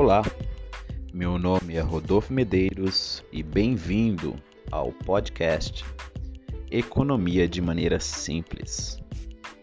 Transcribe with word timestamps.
Olá, 0.00 0.22
meu 1.12 1.40
nome 1.40 1.74
é 1.74 1.80
Rodolfo 1.80 2.32
Medeiros 2.32 3.24
e 3.32 3.42
bem-vindo 3.42 4.36
ao 4.70 4.92
podcast 4.92 5.84
Economia 6.70 7.48
de 7.48 7.60
Maneira 7.60 7.98
Simples. 7.98 9.02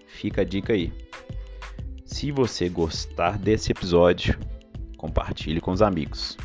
Fica 0.05 0.41
a 0.41 0.43
dica 0.43 0.73
aí. 0.73 0.91
Se 2.03 2.31
você 2.31 2.67
gostar 2.67 3.37
desse 3.37 3.71
episódio, 3.71 4.37
compartilhe 4.97 5.61
com 5.61 5.71
os 5.71 5.81
amigos. 5.81 6.37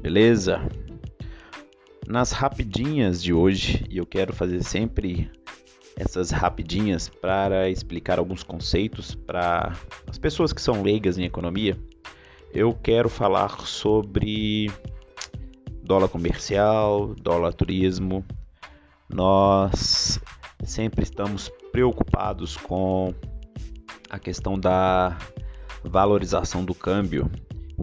Beleza? 0.00 0.60
Nas 2.06 2.30
rapidinhas 2.30 3.20
de 3.20 3.32
hoje, 3.32 3.84
eu 3.90 4.06
quero 4.06 4.32
fazer 4.32 4.62
sempre 4.62 5.28
essas 5.96 6.30
rapidinhas 6.30 7.08
para 7.08 7.68
explicar 7.68 8.20
alguns 8.20 8.44
conceitos 8.44 9.12
para 9.12 9.76
as 10.06 10.18
pessoas 10.18 10.52
que 10.52 10.62
são 10.62 10.84
leigas 10.84 11.18
em 11.18 11.24
economia 11.24 11.76
eu 12.52 12.74
quero 12.74 13.08
falar 13.08 13.60
sobre 13.60 14.70
dólar 15.82 16.08
comercial, 16.08 17.14
dólar 17.14 17.52
turismo. 17.52 18.24
Nós 19.08 20.20
sempre 20.64 21.02
estamos 21.02 21.50
preocupados 21.70 22.56
com 22.56 23.14
a 24.10 24.18
questão 24.18 24.58
da 24.58 25.16
valorização 25.84 26.64
do 26.64 26.74
câmbio 26.74 27.30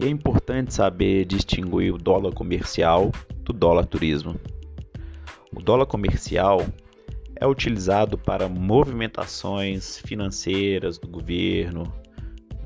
e 0.00 0.04
é 0.04 0.08
importante 0.08 0.74
saber 0.74 1.24
distinguir 1.24 1.94
o 1.94 1.98
dólar 1.98 2.32
comercial 2.32 3.10
do 3.42 3.52
dólar 3.52 3.86
turismo. 3.86 4.38
O 5.54 5.62
dólar 5.62 5.86
comercial 5.86 6.60
é 7.36 7.46
utilizado 7.46 8.18
para 8.18 8.48
movimentações 8.48 9.98
financeiras 9.98 10.98
do 10.98 11.08
governo 11.08 11.92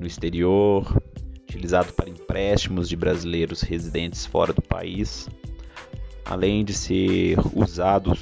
no 0.01 0.07
exterior, 0.07 0.87
utilizado 1.59 1.93
para 1.93 2.09
empréstimos 2.09 2.89
de 2.89 2.97
brasileiros 2.97 3.63
residentes 3.63 4.25
fora 4.25 4.53
do 4.53 4.63
país, 4.63 5.29
além 6.25 6.65
de 6.65 6.73
ser 6.73 7.37
usado 7.53 8.13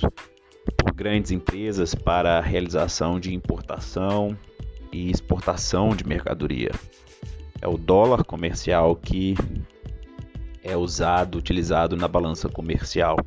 por 0.79 0.93
grandes 0.95 1.31
empresas 1.31 1.95
para 1.95 2.39
a 2.39 2.41
realização 2.41 3.21
de 3.21 3.35
importação 3.35 4.37
e 4.91 5.11
exportação 5.11 5.95
de 5.95 6.07
mercadoria. 6.07 6.71
É 7.61 7.69
o 7.69 7.77
dólar 7.77 8.25
comercial 8.25 8.97
que 8.97 9.35
é 10.63 10.75
usado, 10.75 11.37
utilizado 11.37 11.95
na 11.95 12.09
balança 12.09 12.49
comercial. 12.49 13.19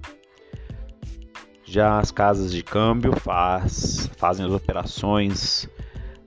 Já 1.63 1.99
as 1.99 2.09
casas 2.09 2.51
de 2.51 2.63
câmbio 2.63 3.15
faz, 3.15 4.09
fazem 4.17 4.43
as 4.43 4.51
operações 4.51 5.69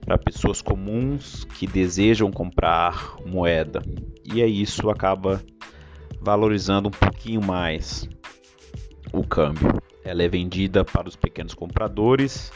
para 0.05 0.17
pessoas 0.17 0.61
comuns 0.61 1.45
que 1.45 1.65
desejam 1.65 2.31
comprar 2.31 3.15
moeda. 3.25 3.81
E 4.23 4.41
aí 4.41 4.61
isso 4.61 4.89
acaba 4.89 5.41
valorizando 6.21 6.89
um 6.89 6.91
pouquinho 6.91 7.41
mais 7.41 8.07
o 9.11 9.23
câmbio. 9.23 9.81
Ela 10.03 10.23
é 10.23 10.27
vendida 10.27 10.83
para 10.83 11.07
os 11.07 11.15
pequenos 11.15 11.53
compradores 11.53 12.51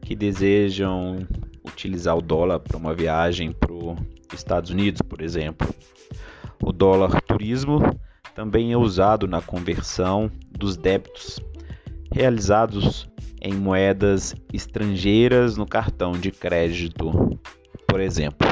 que 0.00 0.14
desejam 0.14 1.26
utilizar 1.66 2.16
o 2.16 2.22
dólar 2.22 2.60
para 2.60 2.76
uma 2.76 2.94
viagem 2.94 3.52
para 3.52 3.72
os 3.72 3.98
Estados 4.32 4.70
Unidos, 4.70 5.02
por 5.02 5.20
exemplo. 5.20 5.68
O 6.62 6.72
dólar 6.72 7.20
turismo 7.22 7.80
também 8.34 8.72
é 8.72 8.76
usado 8.76 9.26
na 9.26 9.42
conversão 9.42 10.30
dos 10.50 10.76
débitos 10.76 11.40
realizados 12.12 13.08
em 13.40 13.54
moedas 13.54 14.34
estrangeiras 14.52 15.56
no 15.56 15.66
cartão 15.66 16.12
de 16.12 16.30
crédito, 16.30 17.10
por 17.86 18.00
exemplo. 18.00 18.48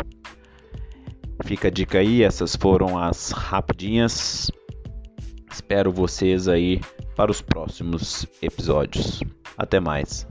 Fica 1.44 1.68
a 1.68 1.70
dica 1.70 1.98
aí, 1.98 2.22
essas 2.22 2.56
foram 2.56 2.98
as 2.98 3.30
rapidinhas. 3.30 4.50
Espero 5.50 5.92
vocês 5.92 6.48
aí 6.48 6.80
para 7.14 7.30
os 7.30 7.40
próximos 7.40 8.26
episódios. 8.42 9.20
Até 9.56 9.80
mais. 9.80 10.26